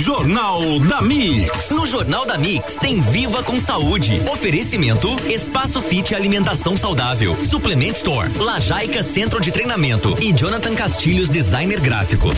[0.00, 1.70] Jornal da Mix.
[1.70, 4.18] No Jornal da Mix tem Viva com Saúde.
[4.32, 7.36] Oferecimento Espaço Fit Alimentação Saudável.
[7.36, 8.30] Suplement Store.
[8.38, 10.16] Lajaica Centro de Treinamento.
[10.18, 12.30] E Jonathan Castilhos Designer Gráfico.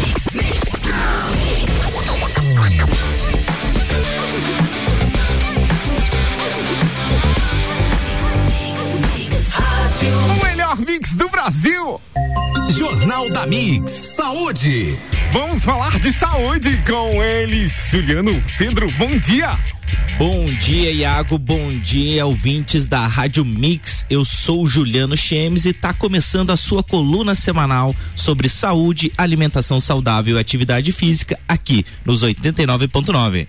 [10.72, 12.00] Melhor mix do Brasil.
[12.70, 13.90] Jornal da Mix.
[13.90, 14.98] Saúde.
[15.32, 17.72] Vamos falar de saúde com eles.
[17.90, 19.58] Juliano Pedro, bom dia.
[20.18, 21.38] Bom dia, Iago.
[21.38, 24.06] Bom dia, ouvintes da Rádio Mix.
[24.08, 29.80] Eu sou o Juliano Chemes e tá começando a sua coluna semanal sobre saúde, alimentação
[29.80, 33.46] saudável e atividade física aqui nos 89.9.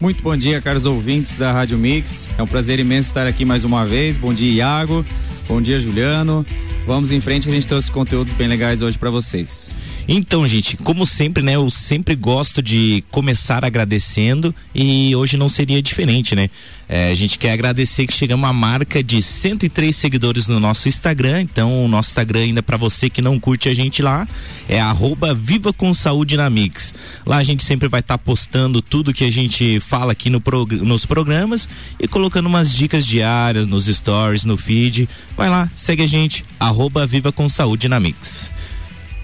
[0.00, 2.26] Muito bom dia, caros ouvintes da Rádio Mix.
[2.38, 4.16] É um prazer imenso estar aqui mais uma vez.
[4.16, 5.04] Bom dia, Iago.
[5.46, 6.44] Bom dia, Juliano.
[6.86, 9.70] Vamos em frente que a gente trouxe conteúdos bem legais hoje para vocês.
[10.08, 11.56] Então, gente, como sempre, né?
[11.56, 16.50] Eu sempre gosto de começar agradecendo e hoje não seria diferente, né?
[16.88, 21.42] É, a gente quer agradecer que chegamos a marca de 103 seguidores no nosso Instagram.
[21.42, 24.26] Então, o nosso Instagram ainda para você que não curte a gente lá
[24.68, 26.92] é arroba Viva com Saúde na Mix.
[27.24, 30.40] Lá a gente sempre vai estar tá postando tudo que a gente fala aqui no
[30.40, 35.08] prog nos programas e colocando umas dicas diárias nos stories, no feed.
[35.36, 38.50] Vai lá, segue a gente, arroba Viva com Saúde na Mix.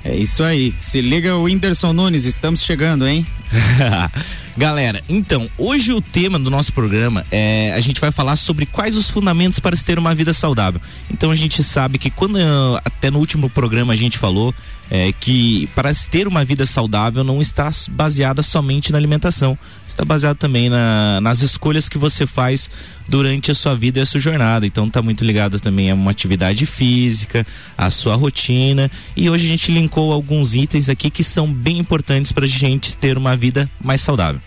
[0.08, 0.72] É isso aí.
[0.80, 3.26] Se liga o Whindersson Nunes, estamos chegando, hein?
[4.56, 8.96] Galera, então, hoje o tema do nosso programa é a gente vai falar sobre quais
[8.96, 10.80] os fundamentos para se ter uma vida saudável.
[11.10, 12.38] Então a gente sabe que quando
[12.84, 14.54] até no último programa a gente falou
[14.90, 20.34] é, que para ter uma vida saudável não está baseada somente na alimentação, está baseada
[20.34, 22.70] também na, nas escolhas que você faz
[23.08, 24.66] durante a sua vida e a sua jornada.
[24.66, 28.90] Então está muito ligada também a uma atividade física, a sua rotina.
[29.16, 32.96] E hoje a gente linkou alguns itens aqui que são bem importantes para a gente
[32.96, 34.40] ter uma vida mais saudável.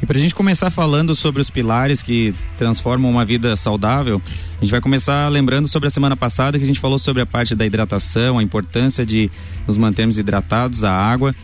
[0.00, 4.22] E para a gente começar falando sobre os pilares que transformam uma vida saudável,
[4.58, 7.26] a gente vai começar lembrando sobre a semana passada que a gente falou sobre a
[7.26, 9.30] parte da hidratação, a importância de
[9.66, 11.34] nos mantermos hidratados, a água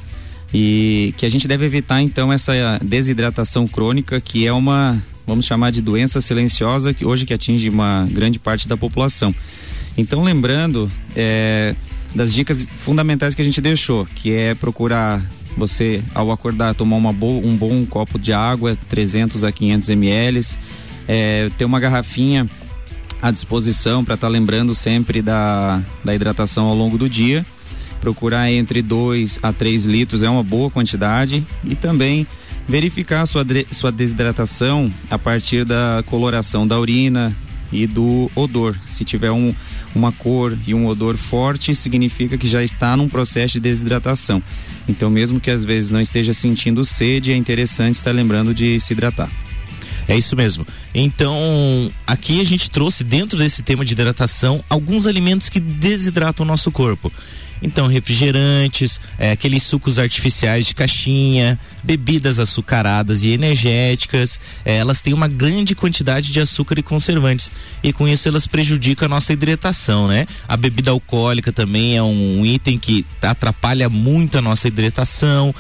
[0.52, 5.72] e que a gente deve evitar então essa desidratação crônica que é uma vamos chamar
[5.72, 9.34] de doença silenciosa que hoje que atinge uma grande parte da população.
[9.98, 11.74] Então lembrando é,
[12.14, 15.20] das dicas fundamentais que a gente deixou, que é procurar
[15.56, 20.40] você, ao acordar, tomar uma bo um bom copo de água, 300 a 500 ml,
[21.06, 22.48] é, ter uma garrafinha
[23.22, 27.44] à disposição para estar tá lembrando sempre da, da hidratação ao longo do dia.
[28.00, 32.26] Procurar entre 2 a 3 litros é uma boa quantidade e também
[32.68, 37.34] verificar sua, sua desidratação a partir da coloração da urina
[37.72, 38.76] e do odor.
[38.90, 39.54] Se tiver um,
[39.94, 44.42] uma cor e um odor forte, significa que já está num processo de desidratação.
[44.88, 48.92] Então, mesmo que às vezes não esteja sentindo sede, é interessante estar lembrando de se
[48.92, 49.30] hidratar.
[50.06, 50.66] É isso mesmo.
[50.94, 56.48] Então, aqui a gente trouxe dentro desse tema de hidratação alguns alimentos que desidratam o
[56.48, 57.10] nosso corpo.
[57.62, 65.14] Então, refrigerantes, é, aqueles sucos artificiais de caixinha, bebidas açucaradas e energéticas, é, elas têm
[65.14, 67.50] uma grande quantidade de açúcar e conservantes.
[67.82, 70.26] E com isso elas prejudicam a nossa hidratação, né?
[70.46, 75.54] A bebida alcoólica também é um item que atrapalha muito a nossa hidratação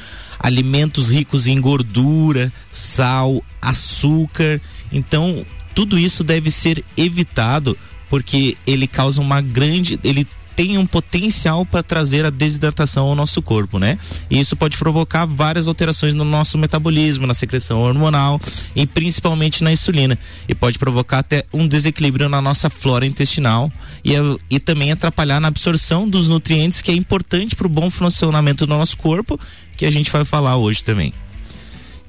[0.44, 4.60] alimentos ricos em gordura, sal, açúcar.
[4.92, 5.42] Então,
[5.74, 7.74] tudo isso deve ser evitado
[8.10, 13.42] porque ele causa uma grande, ele tem um potencial para trazer a desidratação ao nosso
[13.42, 13.98] corpo, né?
[14.30, 18.40] E isso pode provocar várias alterações no nosso metabolismo, na secreção hormonal
[18.74, 20.18] e principalmente na insulina.
[20.48, 23.70] E pode provocar até um desequilíbrio na nossa flora intestinal
[24.04, 24.12] e,
[24.50, 28.74] e também atrapalhar na absorção dos nutrientes que é importante para o bom funcionamento do
[28.74, 29.38] nosso corpo,
[29.76, 31.12] que a gente vai falar hoje também.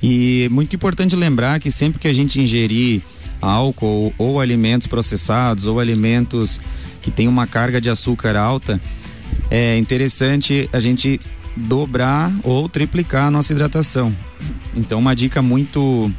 [0.01, 3.01] E muito importante lembrar que sempre que a gente ingerir
[3.41, 6.59] álcool ou alimentos processados ou alimentos
[7.05, 8.81] que tem uma carga de açúcar alta,
[9.51, 11.21] é interessante a gente
[11.55, 14.11] dobrar ou triplicar a nossa hidratação.
[14.75, 16.11] Então, uma dica muito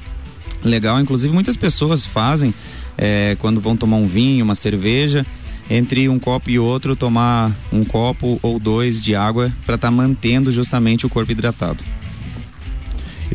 [0.63, 2.55] legal, inclusive muitas pessoas fazem
[2.97, 5.27] é, quando vão tomar um vinho, uma cerveja,
[5.69, 9.93] entre um copo e outro, tomar um copo ou dois de água para estar tá
[9.93, 11.83] mantendo justamente o corpo hidratado.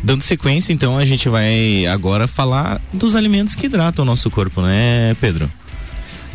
[0.02, 4.62] Dando sequência, então, a gente vai agora falar dos alimentos que hidratam o nosso corpo,
[4.62, 5.50] né, Pedro?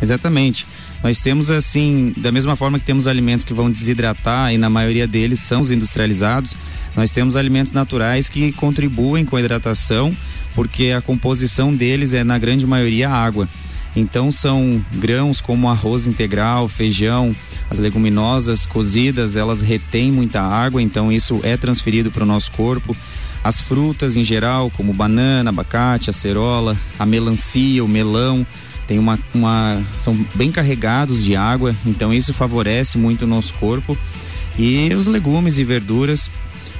[0.00, 0.64] Exatamente.
[1.02, 5.06] Nós temos assim, da mesma forma que temos alimentos que vão desidratar e na maioria
[5.06, 6.56] deles são os industrializados,
[6.96, 10.14] nós temos alimentos naturais que contribuem com a hidratação,
[10.54, 13.48] porque a composição deles é na grande maioria água.
[13.94, 17.34] Então são grãos como arroz integral, feijão,
[17.70, 22.96] as leguminosas cozidas, elas retêm muita água, então isso é transferido para o nosso corpo.
[23.42, 28.46] As frutas em geral, como banana, abacate, acerola, a melancia, o melão,
[28.88, 33.96] tem uma, uma são bem carregados de água, então isso favorece muito o nosso corpo.
[34.58, 36.28] E os legumes e verduras,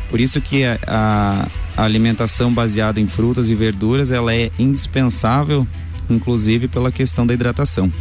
[0.09, 5.67] por isso que a, a, alimentação baseada em frutas e verduras, ela é indispensável,
[6.09, 7.93] inclusive pela questão da hidratação.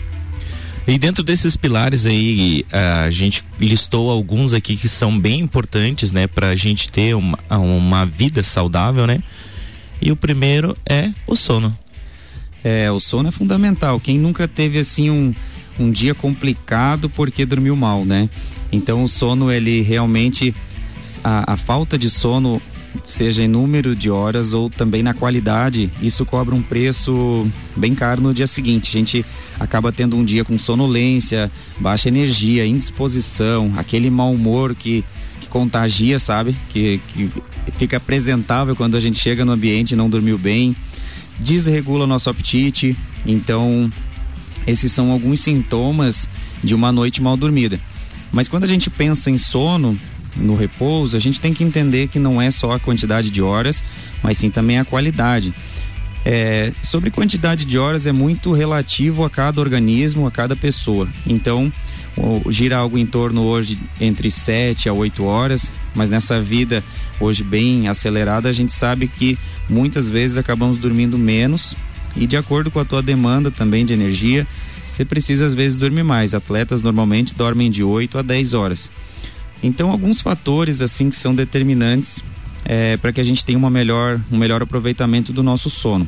[0.88, 6.28] E dentro desses pilares aí, a gente listou alguns aqui que são bem importantes, né,
[6.28, 9.22] para a gente ter uma, uma vida saudável, né?
[10.02, 11.78] E o primeiro é o sono.
[12.70, 13.98] É, o sono é fundamental.
[13.98, 15.34] Quem nunca teve assim um,
[15.80, 18.30] um dia complicado porque dormiu mal, né?
[18.74, 20.54] Então o sono, ele realmente.
[21.24, 22.62] A, a falta de sono,
[23.06, 28.22] seja em número de horas ou também na qualidade, isso cobra um preço bem caro
[28.22, 28.90] no dia seguinte.
[28.90, 29.26] A gente
[29.58, 31.50] acaba tendo um dia com sonolência,
[31.80, 35.06] baixa energia, indisposição, aquele mau humor que,
[35.40, 36.54] que contagia, sabe?
[36.68, 37.32] Que, que
[37.78, 40.76] fica apresentável quando a gente chega no ambiente e não dormiu bem
[41.40, 42.96] desregula nosso apetite.
[43.26, 43.92] Então,
[44.66, 46.28] esses são alguns sintomas
[46.64, 47.80] de uma noite mal dormida.
[48.32, 49.98] Mas quando a gente pensa em sono,
[50.36, 53.84] no repouso, a gente tem que entender que não é só a quantidade de horas,
[54.22, 55.54] mas sim também a qualidade.
[56.26, 61.08] É, sobre quantidade de horas é muito relativo a cada organismo, a cada pessoa.
[61.26, 61.72] Então,
[62.50, 66.84] gira algo em torno hoje entre 7 a 8 horas, mas nessa vida
[67.20, 69.38] hoje bem acelerada, a gente sabe que
[69.70, 71.76] muitas vezes acabamos dormindo menos
[72.16, 74.46] e de acordo com a tua demanda também de energia,
[74.88, 76.34] você precisa às vezes dormir mais.
[76.34, 78.90] Atletas normalmente dormem de 8 a 10 horas.
[79.62, 82.22] Então, alguns fatores assim que são determinantes
[82.66, 86.08] é, para que a gente tenha uma melhor, um melhor aproveitamento do nosso sono.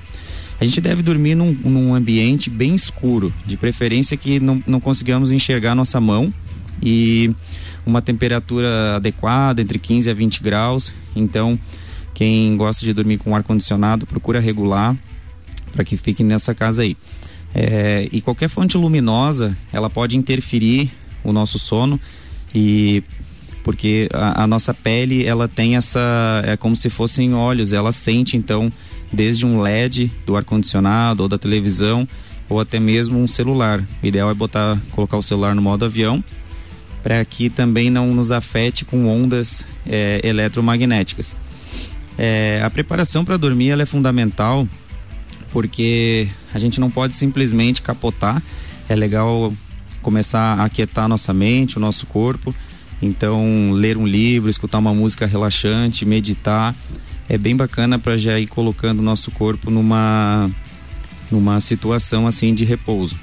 [0.60, 5.32] A gente deve dormir num, num ambiente bem escuro, de preferência que não, não consigamos
[5.32, 6.34] enxergar nossa mão
[6.84, 7.34] e
[7.86, 10.94] uma temperatura adequada, entre 15 a 20 graus.
[11.16, 11.58] Então,
[12.14, 14.98] quem gosta de dormir com ar condicionado, procura regular
[15.72, 16.98] para que fique nessa casa aí.
[17.54, 20.92] É, e qualquer fonte luminosa, ela pode interferir
[21.24, 22.00] o nosso sono
[22.54, 23.04] e
[23.64, 28.38] porque a, a, nossa pele ela tem essa é como se fossem olhos, ela sente
[28.38, 28.72] então
[29.12, 32.08] desde um LED do ar condicionado ou da televisão
[32.48, 33.84] ou até mesmo um celular.
[34.02, 36.24] O ideal é botar colocar o celular no modo avião
[37.02, 41.36] para que também não nos afete com ondas é, eletromagnéticas.
[42.18, 44.68] É, a preparação para dormir ela é fundamental
[45.52, 48.42] porque a gente não pode simplesmente capotar.
[48.88, 49.54] É legal
[50.02, 52.54] começar a aquietar nossa mente, o nosso corpo.
[53.02, 56.76] Então, ler um livro, escutar uma música relaxante, meditar,
[57.30, 60.50] é bem bacana para já ir colocando o nosso corpo numa
[61.32, 63.16] numa situação assim de repouso.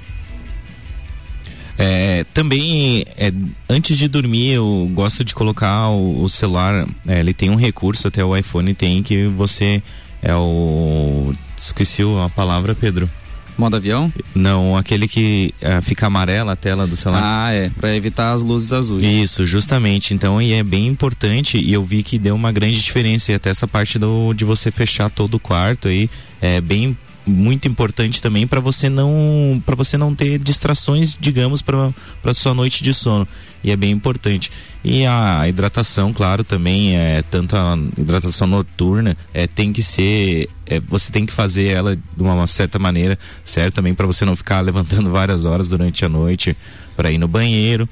[1.79, 3.31] É, também, é,
[3.69, 6.89] antes de dormir, eu gosto de colocar o, o celular.
[7.07, 9.83] É, ele tem um recurso, até o iPhone tem, que você
[10.23, 11.35] é o.
[11.59, 13.11] Esqueci a palavra, Pedro.
[13.59, 14.13] Modo avião?
[14.35, 17.23] Não, aquele que é, fica amarela a tela do celular.
[17.25, 19.03] Ah, é, para evitar as luzes azuis.
[19.03, 20.13] Isso, justamente.
[20.13, 23.51] Então, e é bem importante e eu vi que deu uma grande diferença e até
[23.51, 26.11] essa parte do de você fechar todo o quarto aí
[26.41, 32.35] é bem muito importante também para você não para você não ter distrações digamos para
[32.35, 33.27] sua noite de sono.
[33.65, 34.53] E é bem importante.
[34.85, 40.79] E a hidratação claro também é tanto a hidratação noturna é tem que ser é,
[40.81, 43.75] você tem que fazer ela de uma certa maneira certo?
[43.75, 46.57] Também para você não ficar levantando várias horas durante a noite
[46.97, 47.89] para ir no banheiro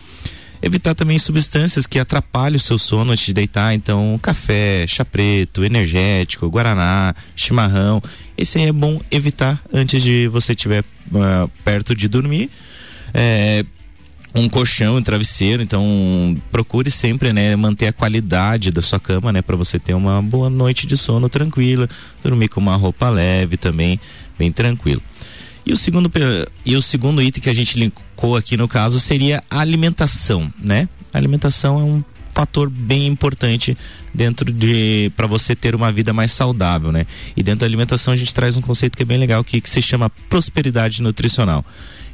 [0.62, 5.64] Evitar também substâncias que atrapalhem o seu sono antes de deitar, então café, chá preto,
[5.64, 8.02] energético, guaraná, chimarrão.
[8.36, 12.50] Esse aí é bom evitar antes de você estiver uh, perto de dormir.
[13.12, 13.64] É,
[14.34, 19.40] um colchão, um travesseiro, então procure sempre, né, manter a qualidade da sua cama, né,
[19.40, 21.88] para você ter uma boa noite de sono tranquila,
[22.22, 24.00] dormir com uma roupa leve também,
[24.36, 25.00] bem tranquilo.
[25.64, 26.10] E o segundo,
[26.66, 27.78] e o segundo item que a gente
[28.24, 30.88] linkou aqui no caso seria a alimentação, né?
[31.12, 33.76] A alimentação é um fator bem importante
[34.12, 37.06] dentro de para você ter uma vida mais saudável, né?
[37.36, 39.70] E dentro da alimentação a gente traz um conceito que é bem legal que, que
[39.70, 41.64] se chama prosperidade nutricional.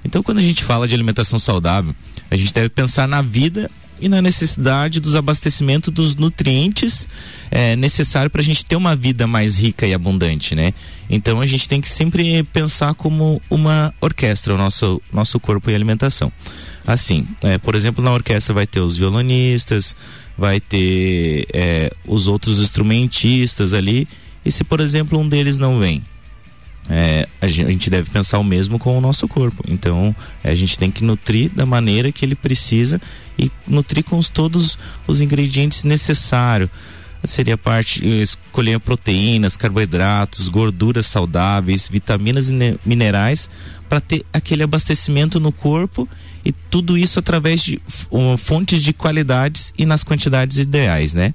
[0.05, 1.95] Então, quando a gente fala de alimentação saudável,
[2.31, 3.71] a gente deve pensar na vida
[4.01, 7.07] e na necessidade dos abastecimentos dos nutrientes
[7.51, 10.73] é, necessários para a gente ter uma vida mais rica e abundante, né?
[11.09, 15.75] Então a gente tem que sempre pensar como uma orquestra, o nosso, nosso corpo e
[15.75, 16.33] alimentação.
[16.87, 19.95] Assim, é, por exemplo, na orquestra vai ter os violonistas,
[20.37, 24.09] vai ter é, os outros instrumentistas ali,
[24.45, 26.03] e se por exemplo um deles não vem,
[26.93, 29.63] é, a gente deve pensar o mesmo com o nosso corpo.
[29.69, 33.01] Então, é, a gente tem que nutrir da maneira que ele precisa
[33.39, 36.69] e nutrir com os, todos os ingredientes necessários.
[37.23, 43.49] seria parte escolher proteínas, carboidratos, gorduras saudáveis, vitaminas e minerais
[43.89, 46.09] para ter aquele abastecimento no corpo
[46.45, 47.81] e tudo isso através de
[48.11, 51.35] um, fontes de qualidades e nas quantidades ideais, né?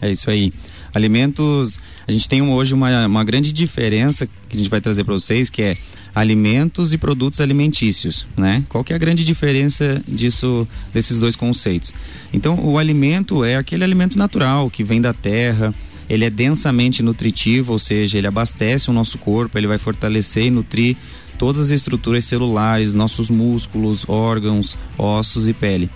[0.00, 0.52] É isso aí.
[0.94, 5.14] Alimentos, a gente tem hoje uma, uma grande diferença que a gente vai trazer para
[5.14, 5.76] vocês, que é
[6.14, 8.64] alimentos e produtos alimentícios, né?
[8.68, 11.92] Qual que é a grande diferença disso, desses dois conceitos?
[12.32, 15.74] Então, o alimento é aquele alimento natural que vem da terra,
[16.10, 20.50] ele é densamente nutritivo, ou seja, ele abastece o nosso corpo, ele vai fortalecer e
[20.50, 20.96] nutrir
[21.38, 25.88] todas as estruturas celulares, nossos músculos, órgãos, ossos e pele.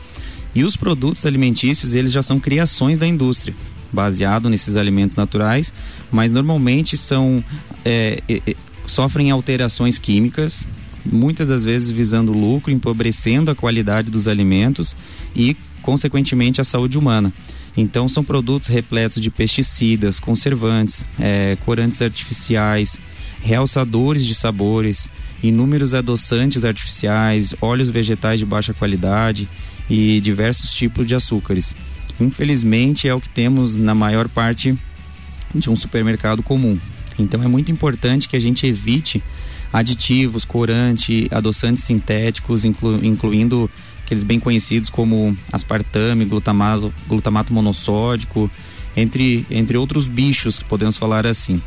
[0.55, 3.55] E os produtos alimentícios, eles já são criações da indústria,
[3.93, 5.73] baseado nesses alimentos naturais,
[6.11, 7.43] mas normalmente são
[7.85, 10.67] é, é, sofrem alterações químicas,
[11.05, 14.97] muitas das vezes visando lucro, empobrecendo a qualidade dos alimentos
[15.35, 17.33] e, consequentemente, a saúde humana.
[17.77, 22.99] Então, são produtos repletos de pesticidas, conservantes, é, corantes artificiais,
[23.43, 25.11] realçadores de sabores,
[25.43, 29.47] inúmeros adoçantes artificiais, óleos vegetais de baixa qualidade
[29.91, 31.77] e diversos tipos de açúcares.
[32.21, 34.77] Infelizmente, é o que temos na maior parte
[35.55, 36.79] de um supermercado comum.
[37.19, 39.23] Então é muito importante que a gente evite
[39.73, 43.71] aditivos, corante, adoçantes sintéticos, inclu, incluindo
[44.05, 48.51] aqueles bem conhecidos como aspartame, glutamato, glutamato monossódico,
[48.97, 51.61] entre, entre outros bichos, podemos falar assim.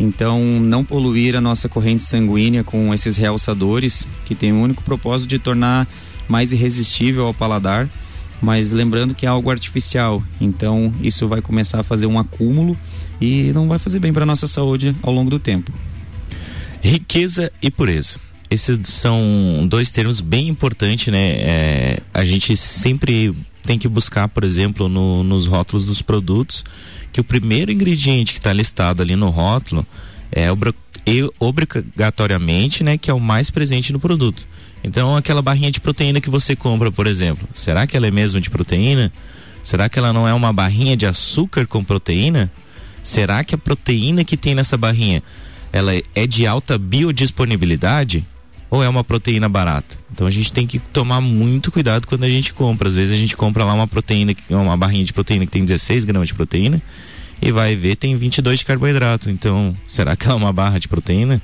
[0.00, 5.28] Então, não poluir a nossa corrente sanguínea com esses realçadores, que tem o único propósito
[5.28, 5.86] de tornar
[6.28, 7.88] mais irresistível ao paladar,
[8.42, 10.22] mas lembrando que é algo artificial.
[10.40, 12.76] Então, isso vai começar a fazer um acúmulo
[13.20, 15.72] e não vai fazer bem para nossa saúde ao longo do tempo.
[16.82, 18.18] Riqueza e pureza.
[18.50, 21.30] Esses são dois termos bem importantes, né?
[21.38, 23.32] É, a gente sempre
[23.62, 26.64] tem que buscar, por exemplo, no, nos rótulos dos produtos,
[27.12, 29.86] que o primeiro ingrediente que está listado ali no rótulo
[30.32, 30.48] é
[31.38, 34.46] obrigatoriamente, né, que é o mais presente no produto.
[34.84, 38.40] Então, aquela barrinha de proteína que você compra, por exemplo, será que ela é mesmo
[38.40, 39.12] de proteína?
[39.62, 42.50] Será que ela não é uma barrinha de açúcar com proteína?
[43.02, 45.22] Será que a proteína que tem nessa barrinha
[45.72, 48.24] ela é de alta biodisponibilidade
[48.68, 49.96] ou é uma proteína barata?
[50.12, 52.88] Então a gente tem que tomar muito cuidado quando a gente compra.
[52.88, 56.04] Às vezes a gente compra lá uma proteína, uma barrinha de proteína que tem 16
[56.04, 56.82] gramas de proteína
[57.42, 59.28] e vai ver tem 22 de carboidrato.
[59.28, 61.42] Então, será que é uma barra de proteína?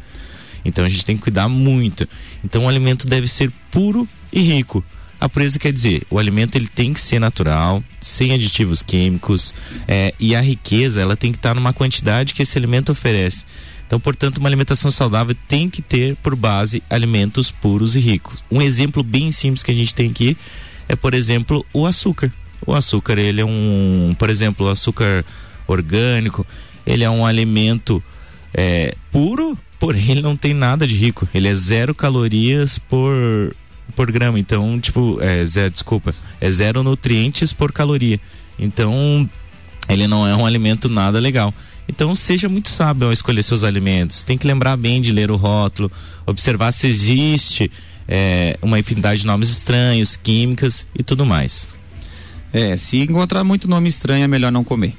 [0.64, 2.08] Então a gente tem que cuidar muito.
[2.44, 4.84] Então o alimento deve ser puro e rico.
[5.20, 9.52] A pureza quer dizer, o alimento ele tem que ser natural, sem aditivos químicos,
[9.88, 13.44] é, e a riqueza ela tem que estar numa quantidade que esse alimento oferece.
[13.84, 18.44] Então, portanto, uma alimentação saudável tem que ter por base alimentos puros e ricos.
[18.48, 20.36] Um exemplo bem simples que a gente tem aqui
[20.88, 22.32] é, por exemplo, o açúcar.
[22.64, 25.24] O açúcar, ele é um, por exemplo, o açúcar
[25.68, 26.44] orgânico,
[26.86, 28.02] ele é um alimento
[28.52, 31.28] é, puro, porém ele não tem nada de rico.
[31.32, 33.14] Ele é zero calorias por
[33.94, 34.38] por grama.
[34.38, 38.20] Então, tipo, é zero, desculpa, é zero nutrientes por caloria.
[38.58, 39.28] Então,
[39.88, 41.52] ele não é um alimento nada legal.
[41.88, 44.22] Então, seja muito sábio ao escolher seus alimentos.
[44.22, 45.90] Tem que lembrar bem de ler o rótulo,
[46.26, 47.70] observar se existe
[48.06, 51.68] é, uma infinidade de nomes estranhos, químicas e tudo mais.
[52.52, 54.94] É, se encontrar muito nome estranho, é melhor não comer.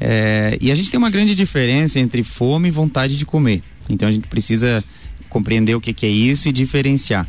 [0.00, 3.62] É, e a gente tem uma grande diferença entre fome e vontade de comer.
[3.88, 4.84] Então a gente precisa
[5.28, 7.26] compreender o que, que é isso e diferenciar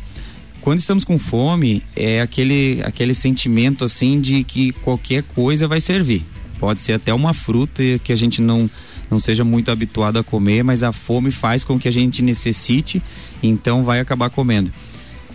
[0.68, 6.22] quando estamos com fome, é aquele, aquele sentimento assim de que qualquer coisa vai servir.
[6.58, 8.68] Pode ser até uma fruta que a gente não,
[9.10, 13.02] não seja muito habituado a comer, mas a fome faz com que a gente necessite,
[13.42, 14.70] então vai acabar comendo.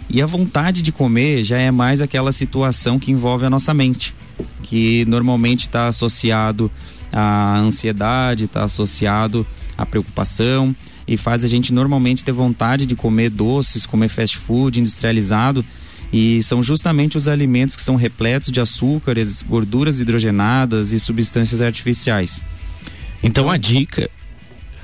[0.08, 4.14] E a vontade de comer já é mais aquela situação que envolve a nossa mente,
[4.62, 6.70] que normalmente está associado
[7.14, 9.46] à ansiedade, está associado
[9.78, 10.76] à preocupação
[11.08, 15.64] e faz a gente normalmente ter vontade de comer doces, comer fast food industrializado.
[16.12, 22.40] E são justamente os alimentos que são repletos de açúcares, gorduras hidrogenadas e substâncias artificiais.
[23.24, 24.10] Então a dica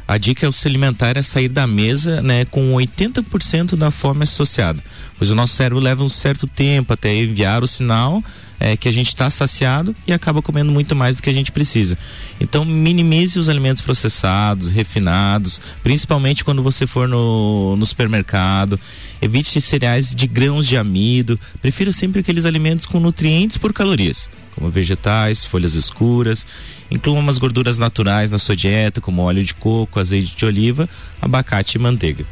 [0.09, 4.23] a dica é o se alimentar é sair da mesa né, com 80% da fome
[4.23, 4.83] associada.
[5.19, 8.23] Pois o nosso cérebro leva um certo tempo até enviar o sinal
[8.59, 11.51] é, que a gente está saciado e acaba comendo muito mais do que a gente
[11.51, 11.97] precisa.
[12.39, 18.79] Então minimize os alimentos processados, refinados, principalmente quando você for no, no supermercado.
[19.21, 21.39] Evite cereais de grãos de amido.
[21.61, 26.45] Prefira sempre aqueles alimentos com nutrientes por calorias, como vegetais, folhas escuras.
[26.91, 30.89] Inclua umas gorduras naturais na sua dieta, como óleo de coco, azeite de oliva,
[31.21, 32.25] abacate e manteiga.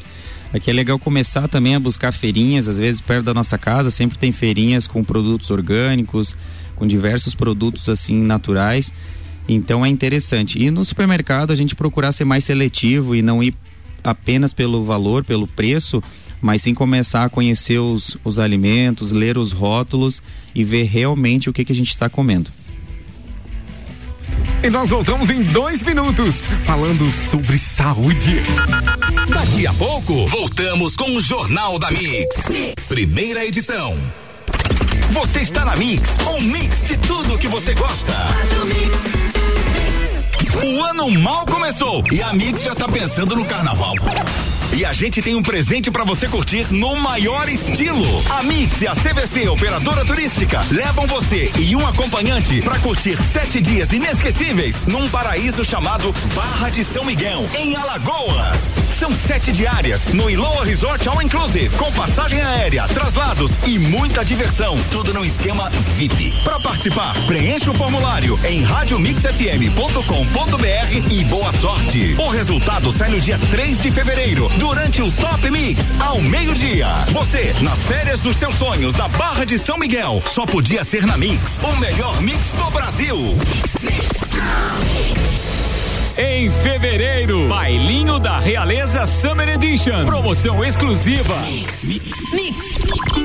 [0.54, 4.18] Aqui é legal começar também a buscar feirinhas, às vezes perto da nossa casa, sempre
[4.18, 6.36] tem feirinhas com produtos orgânicos,
[6.76, 8.94] com diversos produtos assim naturais.
[9.48, 10.58] Então é interessante.
[10.58, 13.54] E no supermercado a gente procurar ser mais seletivo e não ir
[14.04, 16.02] apenas pelo valor, pelo preço,
[16.42, 20.22] mas sim começar a conhecer os, os alimentos, ler os rótulos
[20.56, 22.50] e ver realmente o que, que a gente está comendo.
[24.64, 28.42] E nós voltamos em dois minutos falando sobre saúde.
[29.30, 32.48] Daqui a pouco, voltamos com o Jornal da mix.
[32.50, 32.88] mix.
[32.88, 33.98] Primeira edição.
[35.12, 38.14] Você está na Mix, um mix de tudo que você gosta.
[40.64, 43.94] O ano mal começou e a Mix já tá pensando no carnaval.
[44.74, 48.06] E a gente tem um presente para você curtir no maior estilo.
[48.30, 53.62] A Mix e a CVC, operadora turística, levam você e um acompanhante para curtir sete
[53.62, 58.78] dias inesquecíveis num paraíso chamado Barra de São Miguel, em Alagoas.
[58.92, 64.78] São sete diárias no Iloa Resort All Inclusive, com passagem aérea, traslados e muita diversão.
[64.92, 66.34] Tudo no esquema VIP.
[66.44, 72.16] Para participar, preencha o formulário em radiomixfm.com.br e boa sorte.
[72.18, 76.88] O resultado sai no dia 3 de fevereiro durante o Top Mix, ao meio-dia.
[77.12, 81.18] Você, nas férias dos seus sonhos da Barra de São Miguel, só podia ser na
[81.18, 83.18] Mix, o melhor mix do Brasil.
[83.18, 85.27] Mix, mix.
[86.18, 90.04] Em fevereiro, bailinho da Realeza Summer Edition.
[90.04, 91.36] Promoção exclusiva.
[91.42, 91.84] Mix.
[91.84, 92.78] Mix.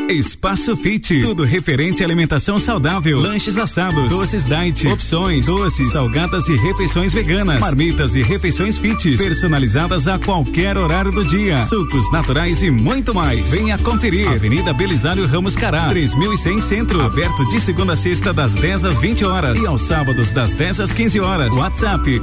[0.09, 6.57] Espaço Fit, tudo referente à alimentação saudável, lanches assados, doces diet, opções, doces, salgadas e
[6.57, 12.71] refeições veganas, marmitas e refeições fit, personalizadas a qualquer horário do dia, sucos naturais e
[12.71, 13.49] muito mais.
[13.49, 14.29] Venha conferir.
[14.29, 19.25] Avenida Belisário Ramos Cará, 3100 Centro, aberto de segunda a sexta das 10 às 20
[19.25, 21.53] horas e aos sábados das 10 às 15 horas.
[21.53, 22.21] WhatsApp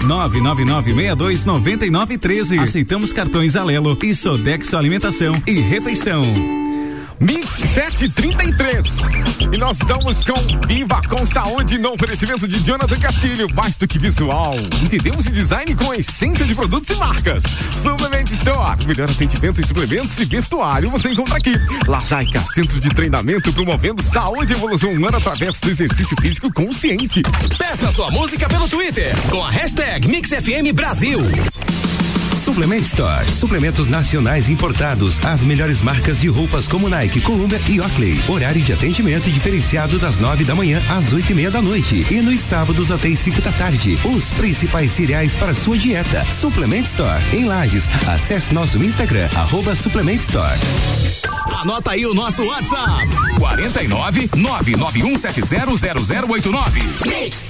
[0.65, 2.59] 999629913.
[2.59, 6.68] Aceitamos cartões Alelo e Sodexo Alimentação e Refeição.
[7.19, 8.97] Mix 733.
[9.53, 13.47] E nós estamos com Viva com Saúde no oferecimento de Jonathan Castilho.
[13.53, 14.55] Mais do que visual.
[14.81, 17.43] Entendemos e design com a essência de produtos e marcas.
[17.81, 18.85] Suplement Store.
[18.85, 21.53] Melhor atendimento em suplementos e vestuário você encontra aqui.
[21.87, 27.21] Lajaica, centro de treinamento promovendo saúde e evolução humana através do exercício físico consciente.
[27.57, 31.19] Peça sua música pelo Twitter com a hashtag MixFM Brasil.
[32.49, 33.31] Suplement Store.
[33.31, 35.23] Suplementos nacionais importados.
[35.23, 38.19] As melhores marcas de roupas como Nike, Columbia e Oakley.
[38.27, 42.07] Horário de atendimento diferenciado das nove da manhã às oito e meia da noite.
[42.09, 43.99] E nos sábados até as cinco da tarde.
[44.03, 46.25] Os principais cereais para sua dieta.
[46.25, 47.23] Suplement Store.
[47.31, 47.87] Em Lages.
[48.07, 50.57] Acesse nosso Instagram, arroba Suplement Store.
[51.61, 53.07] Anota aí o nosso WhatsApp.
[53.37, 57.05] 49 991700089.
[57.05, 57.48] Mix.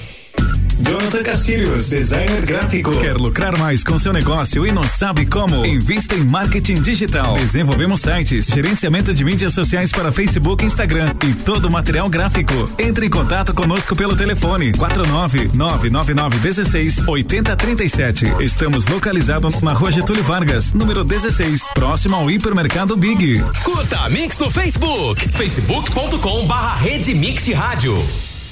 [0.90, 2.90] Jonathan Castilhos, designer gráfico.
[2.98, 5.64] Quer lucrar mais com seu negócio e não sabe como?
[5.64, 7.36] Invista em marketing digital.
[7.36, 12.52] Desenvolvemos sites, gerenciamento de mídias sociais para Facebook Instagram e todo o material gráfico.
[12.76, 18.24] Entre em contato conosco pelo telefone 49 99916 8037.
[18.40, 23.40] Estamos localizados na Rua Getúlio Vargas, número 16, próximo ao hipermercado Big.
[23.62, 28.29] Curta a Mix no Facebook, facebook.com barra Rede Mix Rádio.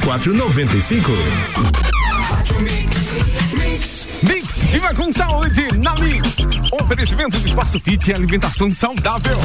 [0.00, 1.12] 95.
[4.22, 6.36] Mix, viva com saúde na Mix.
[6.82, 9.38] Oferecimento de espaço fit e alimentação saudável.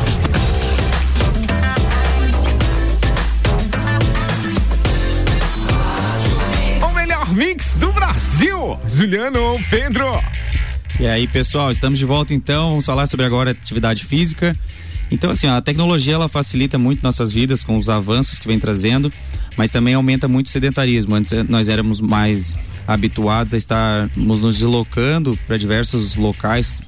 [6.82, 8.80] O melhor mix do Brasil.
[8.88, 10.06] Juliano Pedro.
[11.00, 12.70] E aí, pessoal, estamos de volta então.
[12.70, 14.56] Vamos falar sobre agora atividade física.
[15.12, 19.12] Então, assim, a tecnologia ela facilita muito nossas vidas com os avanços que vem trazendo,
[19.58, 21.16] mas também aumenta muito o sedentarismo.
[21.16, 22.56] Antes eh, nós éramos mais
[22.88, 26.82] habituados a estarmos nos deslocando para diversos locais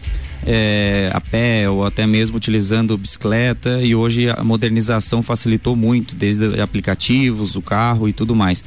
[0.46, 6.60] é, a pé ou até mesmo utilizando bicicleta e hoje a modernização facilitou muito, desde
[6.62, 8.64] aplicativos, o carro e tudo mais.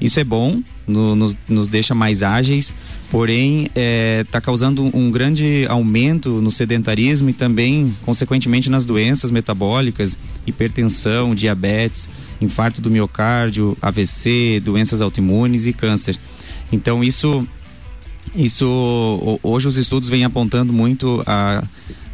[0.00, 2.74] Isso é bom, no, nos, nos deixa mais ágeis,
[3.10, 9.30] porém está é, tá causando um grande aumento no sedentarismo e também, consequentemente, nas doenças
[9.30, 12.08] metabólicas, hipertensão, diabetes,
[12.40, 16.18] infarto do miocárdio, AVC, doenças autoimunes e câncer.
[16.72, 17.46] Então isso,
[18.34, 21.62] isso hoje os estudos vêm apontando muito a,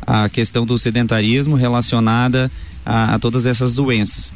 [0.07, 2.51] a questão do sedentarismo relacionada
[2.85, 4.33] a, a todas essas doenças.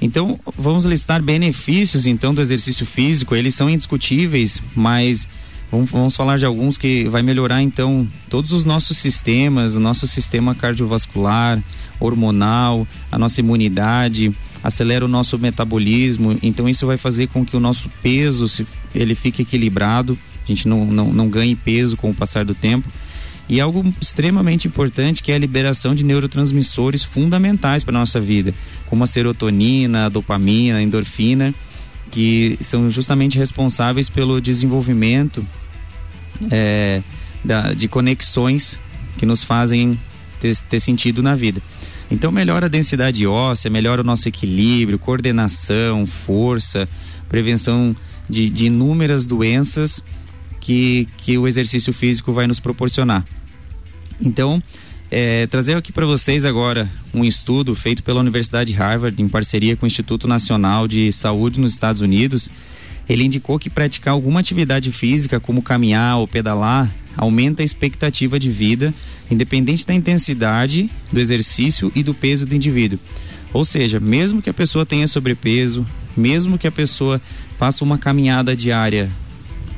[0.00, 5.26] Então, vamos listar benefícios então do exercício físico, eles são indiscutíveis, mas
[5.72, 10.06] vamos, vamos falar de alguns que vai melhorar então todos os nossos sistemas, o nosso
[10.06, 11.60] sistema cardiovascular,
[11.98, 14.32] hormonal, a nossa imunidade,
[14.62, 19.14] acelera o nosso metabolismo, então isso vai fazer com que o nosso peso se, ele
[19.14, 22.88] fique equilibrado, a gente não, não, não ganhe peso com o passar do tempo.
[23.48, 28.52] E algo extremamente importante que é a liberação de neurotransmissores fundamentais para nossa vida,
[28.86, 31.54] como a serotonina, a dopamina, a endorfina,
[32.10, 35.46] que são justamente responsáveis pelo desenvolvimento
[36.50, 37.02] é,
[37.42, 38.78] da, de conexões
[39.16, 39.98] que nos fazem
[40.40, 41.62] ter, ter sentido na vida.
[42.10, 46.88] Então melhora a densidade óssea, melhora o nosso equilíbrio, coordenação, força,
[47.28, 47.94] prevenção
[48.28, 50.02] de, de inúmeras doenças
[50.60, 53.24] que, que o exercício físico vai nos proporcionar.
[54.20, 54.62] Então,
[55.10, 59.84] é, trazer aqui para vocês agora um estudo feito pela Universidade Harvard em parceria com
[59.84, 62.50] o Instituto Nacional de Saúde nos Estados Unidos.
[63.08, 68.50] Ele indicou que praticar alguma atividade física, como caminhar ou pedalar, aumenta a expectativa de
[68.50, 68.92] vida,
[69.30, 72.98] independente da intensidade do exercício e do peso do indivíduo.
[73.52, 77.20] Ou seja, mesmo que a pessoa tenha sobrepeso, mesmo que a pessoa
[77.56, 79.10] faça uma caminhada diária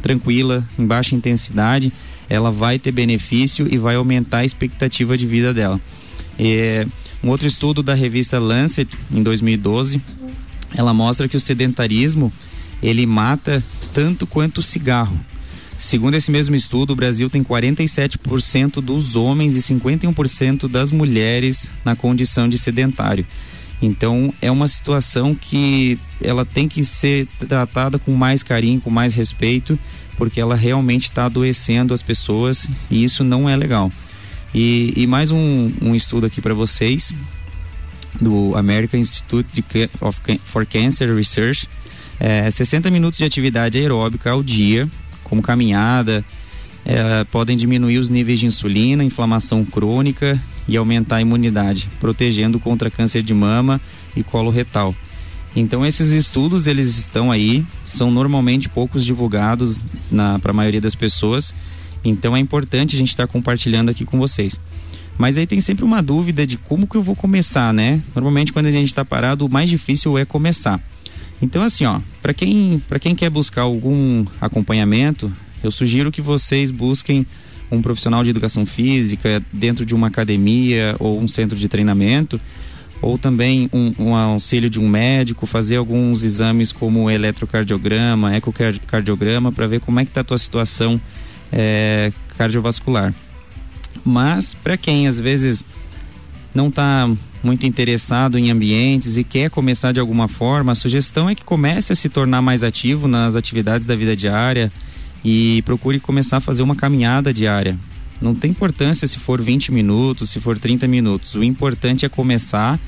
[0.03, 1.93] tranquila, em baixa intensidade,
[2.29, 5.81] ela vai ter benefício e vai aumentar a expectativa de vida dela.
[6.39, 6.87] É,
[7.23, 10.01] um outro estudo da revista Lancet, em 2012,
[10.75, 12.33] ela mostra que o sedentarismo
[12.83, 13.63] ele mata
[13.93, 15.19] tanto quanto o cigarro.
[15.79, 21.97] Segundo esse mesmo estudo, o Brasil tem 47% dos homens e 51% das mulheres na
[21.97, 23.27] condição de sedentário.
[23.81, 29.15] Então é uma situação que ela tem que ser tratada com mais carinho, com mais
[29.15, 29.79] respeito
[30.21, 33.91] porque ela realmente está adoecendo as pessoas e isso não é legal.
[34.55, 37.11] E, e mais um, um estudo aqui para vocês
[38.21, 39.65] do American Institute
[39.99, 41.67] of, for Cancer Research.
[42.21, 44.87] É, 60 minutos de atividade aeróbica ao dia,
[45.25, 46.23] como caminhada,
[46.85, 52.91] é, podem diminuir os níveis de insulina, inflamação crônica e aumentar a imunidade, protegendo contra
[52.91, 53.81] câncer de mama
[54.15, 54.95] e colo retal.
[55.57, 59.83] Então esses estudos eles estão aí, são normalmente poucos divulgados
[60.43, 61.55] para a maioria das pessoas.
[62.05, 64.61] Então é importante a gente estar tá compartilhando aqui com vocês.
[65.19, 68.01] Mas aí tem sempre uma dúvida de como que eu vou começar, né?
[68.15, 70.81] Normalmente quando a gente está parado, o mais difícil é começar.
[71.43, 76.71] Então assim, ó, para quem para quem quer buscar algum acompanhamento, eu sugiro que vocês
[76.71, 77.27] busquem
[77.71, 82.41] um profissional de educação física dentro de uma academia ou um centro de treinamento
[83.03, 89.67] ou também um, um, auxílio de um médico, fazer alguns exames como eletrocardiograma, ecocardiograma, para
[89.67, 91.01] ver como é que está a tua situação
[91.51, 93.15] é, cardiovascular.
[94.05, 95.65] Mas para quem às vezes
[96.55, 97.11] não está
[97.43, 101.93] muito interessado em ambientes e quer começar de alguma forma, a sugestão é que comece
[101.93, 104.71] a se tornar mais ativo nas atividades da vida diária
[105.25, 107.79] e procure começar a fazer uma caminhada diária.
[108.21, 111.35] Não tem importância se for 20 minutos, se for 30 minutos.
[111.35, 112.79] O importante é começar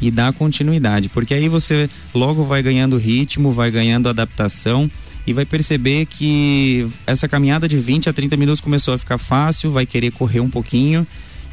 [0.00, 4.88] e dar continuidade, porque aí você logo vai ganhando ritmo, vai ganhando adaptação
[5.26, 9.72] e vai perceber que essa caminhada de 20 a 30 minutos começou a ficar fácil,
[9.72, 11.04] vai querer correr um pouquinho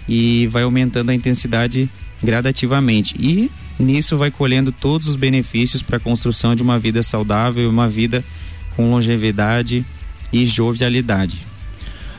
[0.07, 1.89] e vai aumentando a intensidade
[2.25, 3.15] gradativamente.
[3.17, 7.87] E nisso vai colhendo todos os benefícios para a construção de uma vida saudável, uma
[7.87, 8.23] vida
[8.75, 9.85] com longevidade
[10.33, 11.45] e jovialidade.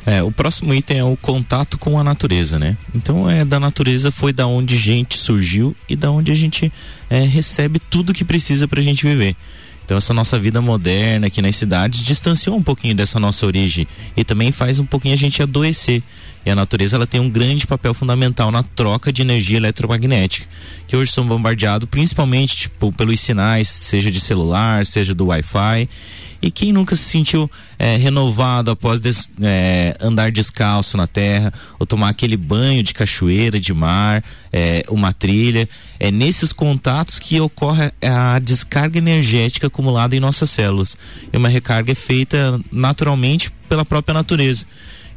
[0.07, 2.77] É, o próximo item é o contato com a natureza, né?
[2.95, 6.73] Então é da natureza foi da onde gente surgiu e da onde a gente
[7.11, 9.35] é, recebe tudo que precisa para a gente viver.
[9.87, 14.25] Então essa nossa vida moderna aqui nas cidades distanciou um pouquinho dessa nossa origem e
[14.25, 16.03] também faz um pouquinho a gente adoecer.
[16.45, 20.47] E a natureza ela tem um grande papel fundamental na troca de energia eletromagnética,
[20.89, 25.89] que hoje são bombardeados principalmente tipo pelos sinais, seja de celular, seja do Wi-Fi.
[26.47, 31.85] E quem nunca se sentiu é, renovado após des, é, andar descalço na terra, ou
[31.85, 35.69] tomar aquele banho de cachoeira, de mar, é, uma trilha?
[35.99, 40.97] É nesses contatos que ocorre a descarga energética acumulada em nossas células.
[41.33, 44.67] E uma recarga é feita naturalmente pela própria natureza.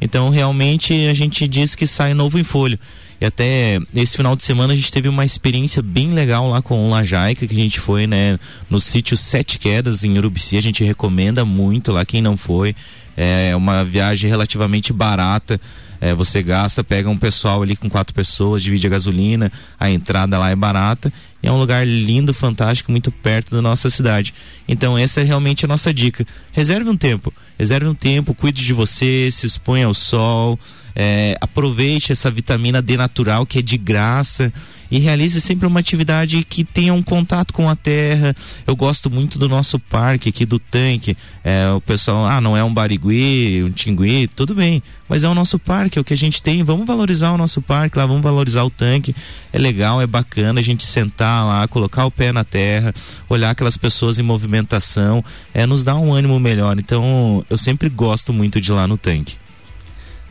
[0.00, 2.78] Então, realmente, a gente diz que sai novo em folho.
[3.20, 6.86] E até esse final de semana a gente teve uma experiência bem legal lá com
[6.86, 10.56] o Lajaica, que a gente foi, né, no sítio Sete Quedas em Urubici.
[10.56, 12.74] A gente recomenda muito lá, quem não foi.
[13.14, 15.60] É uma viagem relativamente barata.
[16.00, 20.38] É, você gasta, pega um pessoal ali com quatro pessoas, divide a gasolina, a entrada
[20.38, 21.12] lá é barata.
[21.42, 24.34] E é um lugar lindo, fantástico, muito perto da nossa cidade.
[24.68, 26.26] Então essa é realmente a nossa dica.
[26.52, 30.58] Reserve um tempo, reserve um tempo, cuide de você, se exponha ao sol,
[30.94, 34.52] é, aproveite essa vitamina D natural que é de graça
[34.90, 38.34] e realize sempre uma atividade que tenha um contato com a terra.
[38.66, 41.16] Eu gosto muito do nosso parque aqui do tanque.
[41.44, 45.34] É, o pessoal, ah, não é um barigui, um tingui, tudo bem, mas é o
[45.34, 46.62] nosso parque, é o que a gente tem.
[46.64, 49.14] Vamos valorizar o nosso parque lá, vamos valorizar o tanque.
[49.52, 52.92] É legal, é bacana a gente sentar lá, colocar o pé na terra,
[53.28, 55.24] olhar aquelas pessoas em movimentação,
[55.54, 56.78] é nos dá um ânimo melhor.
[56.78, 59.36] Então, eu sempre gosto muito de ir lá no tanque.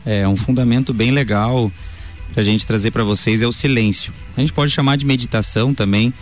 [0.04, 1.70] É um fundamento bem legal
[2.32, 4.12] para a gente trazer para vocês é o silêncio.
[4.36, 6.12] A gente pode chamar de meditação também.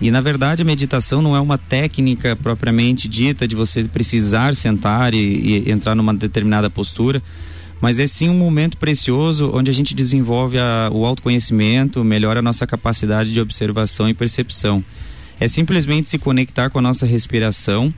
[0.00, 5.12] E na verdade a meditação não é uma técnica propriamente dita de você precisar sentar
[5.12, 7.20] e, e entrar numa determinada postura,
[7.80, 12.42] mas é sim um momento precioso onde a gente desenvolve a, o autoconhecimento, melhora a
[12.42, 14.84] nossa capacidade de observação e percepção.
[15.40, 17.92] É simplesmente se conectar com a nossa respiração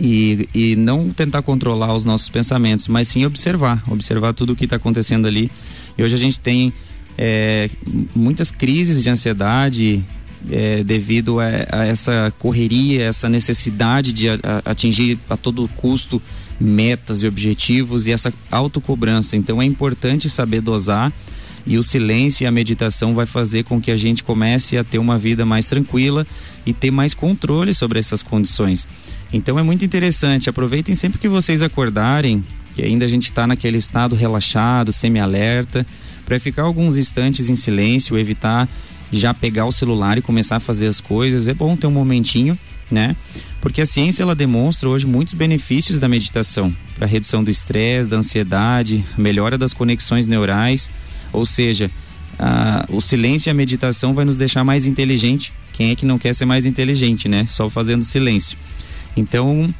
[0.00, 4.64] e, e não tentar controlar os nossos pensamentos, mas sim observar, observar tudo o que
[4.64, 5.50] está acontecendo ali
[5.96, 6.72] e hoje a gente tem
[7.18, 7.68] é,
[8.14, 10.04] muitas crises de ansiedade
[10.48, 16.22] é, devido a, a, essa correria, essa necessidade de a, a atingir a todo custo
[16.60, 19.36] metas e objetivos e essa autocobrança.
[19.36, 21.12] Então é importante saber dosar
[21.66, 24.98] e o silêncio e a meditação vai fazer com que a gente comece a ter
[24.98, 26.24] uma vida mais tranquila
[26.64, 28.86] e ter mais controle sobre essas condições.
[29.32, 30.48] Então é muito interessante.
[30.48, 35.86] Aproveitem sempre que vocês acordarem, que ainda a gente está naquele estado relaxado, semi-alerta,
[36.24, 38.68] para ficar alguns instantes em silêncio, evitar
[39.10, 41.48] já pegar o celular e começar a fazer as coisas.
[41.48, 42.58] É bom ter um momentinho,
[42.90, 43.16] né?
[43.60, 48.18] Porque a ciência ela demonstra hoje muitos benefícios da meditação para redução do estresse, da
[48.18, 50.90] ansiedade, melhora das conexões neurais,
[51.32, 51.90] ou seja,
[52.88, 55.52] o silêncio e a meditação vai nos deixar mais inteligente.
[55.72, 57.46] Quem é que não quer ser mais inteligente, né?
[57.46, 58.56] Só fazendo silêncio.
[59.18, 59.72] Então,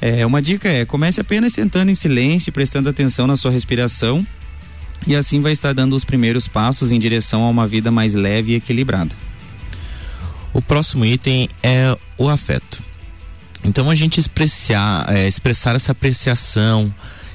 [0.00, 4.26] é, uma dica é comece apenas sentando em silêncio, prestando atenção na sua respiração
[5.06, 8.52] e assim vai estar dando os primeiros passos em direção a uma vida mais leve
[8.52, 9.14] e equilibrada.
[10.52, 12.82] O próximo item é o afeto.
[13.64, 16.92] Então a gente expressar, é, expressar essa apreciação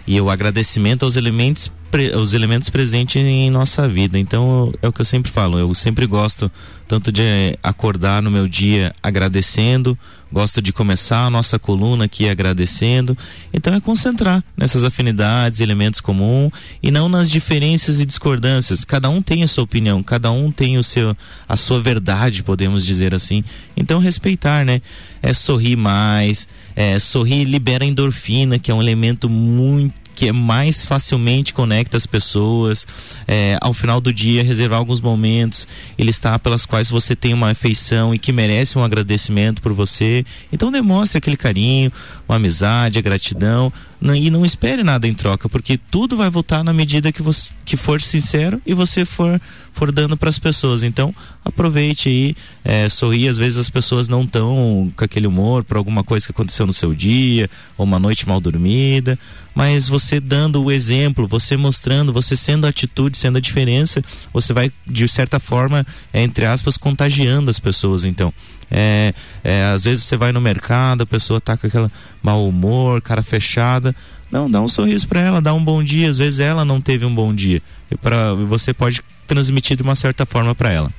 [0.08, 1.72] e o agradecimento aos elementos
[2.16, 4.20] os elementos presentes em nossa vida.
[4.20, 5.58] Então é o que eu sempre falo.
[5.58, 6.52] Eu sempre gosto
[6.88, 9.98] tanto de acordar no meu dia agradecendo,
[10.32, 13.18] gosto de começar a nossa coluna aqui agradecendo.
[13.54, 16.52] Então é concentrar nessas afinidades, elementos comuns
[16.84, 18.84] e não nas diferenças e discordâncias.
[18.84, 21.16] Cada um tem a sua opinião, cada um tem o seu
[21.48, 23.44] a sua verdade, podemos dizer assim.
[23.76, 24.82] Então respeitar, né?
[25.22, 31.54] É sorrir mais, é, sorrir libera endorfina, que é um elemento muito que mais facilmente
[31.54, 32.88] conecta as pessoas.
[33.28, 37.52] É, ao final do dia, reservar alguns momentos e listar pelas quais você tem uma
[37.52, 40.26] afeição e que merece um agradecimento por você.
[40.52, 41.92] Então demonstre aquele carinho,
[42.28, 43.72] uma amizade, a gratidão
[44.14, 47.78] e não espere nada em troca, porque tudo vai voltar na medida que você que
[47.78, 49.42] for sincero e você for
[49.74, 50.84] for dando para as pessoas.
[50.84, 53.28] Então aproveite aí, é, sorrir.
[53.28, 56.74] Às vezes as pessoas não estão com aquele humor por alguma coisa que aconteceu no
[56.74, 59.18] seu dia ou uma noite mal dormida,
[59.56, 64.54] mas você dando o exemplo, você mostrando, você sendo a atitude, sendo a diferença, você
[64.54, 68.04] vai de certa forma, é, entre aspas, contagiando as pessoas.
[68.04, 68.34] Então
[68.70, 69.14] é,
[69.44, 71.90] é, às vezes você vai no mercado, a pessoa tá com aquele
[72.22, 73.95] mau humor, cara fechada.
[74.32, 76.10] Não, dá um sorriso para ela, dá um bom dia.
[76.10, 77.62] Às vezes ela não teve um bom dia.
[78.02, 80.92] Para você pode transmitir de uma certa forma para ela.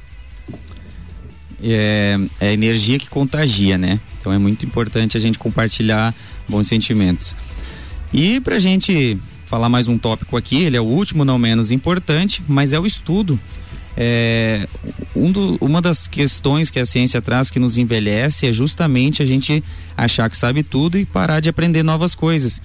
[1.62, 4.00] É, é a energia que contagia, né?
[4.18, 6.14] Então é muito importante a gente compartilhar
[6.48, 7.35] bons sentimentos.
[8.12, 12.42] E pra gente falar mais um tópico aqui, ele é o último, não menos importante,
[12.48, 13.38] mas é o estudo
[13.96, 14.68] é,
[15.14, 19.26] um do, uma das questões que a ciência traz que nos envelhece é justamente a
[19.26, 19.64] gente
[19.96, 22.61] achar que sabe tudo e parar de aprender novas coisas.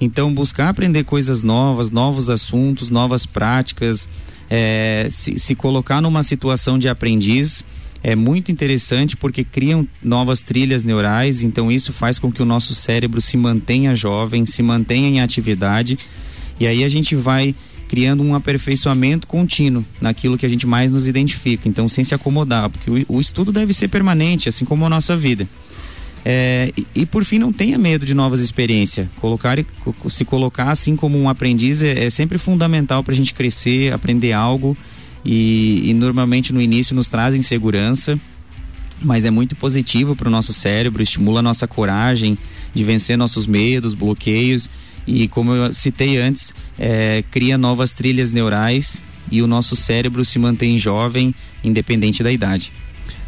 [0.00, 4.08] Então, buscar aprender coisas novas, novos assuntos, novas práticas,
[4.48, 7.64] é, se, se colocar numa situação de aprendiz
[8.02, 12.72] é muito interessante porque criam novas trilhas neurais, então isso faz com que o nosso
[12.72, 15.98] cérebro se mantenha jovem, se mantenha em atividade,
[16.60, 17.52] e aí a gente vai
[17.88, 21.68] criando um aperfeiçoamento contínuo naquilo que a gente mais nos identifica.
[21.68, 25.16] Então, sem se acomodar, porque o, o estudo deve ser permanente, assim como a nossa
[25.16, 25.48] vida.
[26.24, 29.06] É, e, e, por fim, não tenha medo de novas experiências.
[29.20, 29.56] Colocar,
[30.08, 34.32] se colocar assim como um aprendiz é, é sempre fundamental para a gente crescer, aprender
[34.32, 34.76] algo.
[35.24, 38.18] E, e normalmente no início nos traz insegurança,
[39.02, 42.38] mas é muito positivo para o nosso cérebro, estimula a nossa coragem
[42.72, 44.70] de vencer nossos medos, bloqueios
[45.06, 50.38] e como eu citei antes, é, cria novas trilhas neurais e o nosso cérebro se
[50.38, 52.72] mantém jovem, independente da idade.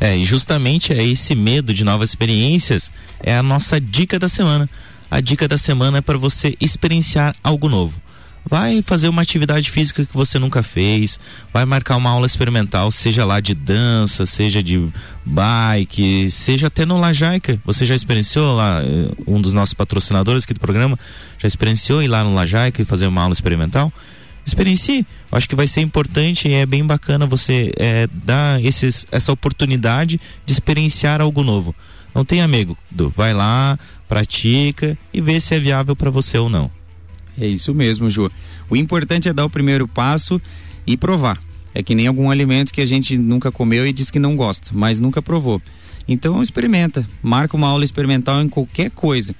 [0.00, 4.68] É, e justamente é esse medo de novas experiências é a nossa dica da semana.
[5.10, 8.00] A dica da semana é para você experienciar algo novo.
[8.48, 11.20] Vai fazer uma atividade física que você nunca fez,
[11.52, 14.88] vai marcar uma aula experimental, seja lá de dança, seja de
[15.24, 17.60] bike, seja até no Lajaica.
[17.64, 20.98] Você já experienciou lá, eh, um dos nossos patrocinadores aqui do programa,
[21.38, 23.92] já experienciou ir lá no Lajaica e fazer uma aula experimental?
[24.46, 25.06] Experiencie.
[25.30, 30.18] Acho que vai ser importante e é bem bacana você é, dar esses, essa oportunidade
[30.46, 31.74] de experienciar algo novo.
[32.14, 32.76] Não tenha medo,
[33.14, 36.77] vai lá, pratica e vê se é viável para você ou não.
[37.40, 38.30] É isso mesmo, Ju.
[38.68, 40.40] O importante é dar o primeiro passo
[40.86, 41.38] e provar.
[41.74, 44.70] É que nem algum alimento que a gente nunca comeu e diz que não gosta,
[44.72, 45.62] mas nunca provou.
[46.08, 49.34] Então experimenta, marca uma aula experimental em qualquer coisa.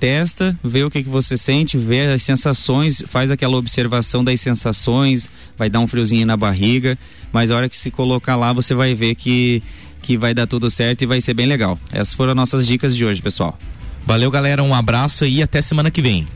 [0.00, 5.28] Testa, vê o que, que você sente, vê as sensações, faz aquela observação das sensações,
[5.56, 6.96] vai dar um friozinho na barriga,
[7.32, 9.62] mas a hora que se colocar lá você vai ver que,
[10.02, 11.78] que vai dar tudo certo e vai ser bem legal.
[11.92, 13.58] Essas foram as nossas dicas de hoje, pessoal.
[14.06, 16.26] Valeu, galera, um abraço e até semana que vem.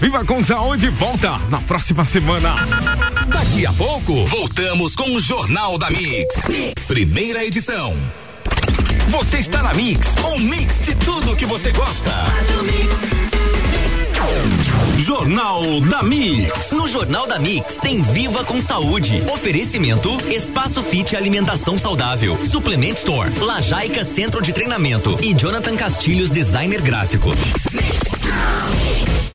[0.00, 2.54] Viva com saúde, volta na próxima semana.
[3.28, 6.46] Daqui a pouco, voltamos com o Jornal da mix.
[6.86, 7.96] Primeira edição.
[9.08, 12.10] Você está na Mix, um mix de tudo que você gosta.
[14.98, 16.72] Jornal da Mix.
[16.72, 19.22] No Jornal da Mix tem Viva com Saúde.
[19.32, 22.36] Oferecimento Espaço Fit Alimentação Saudável.
[22.50, 23.30] Suplement Store.
[23.38, 25.16] Lajaica Centro de Treinamento.
[25.22, 27.30] E Jonathan Castilhos Designer Gráfico.
[27.30, 29.16] Mix, mix.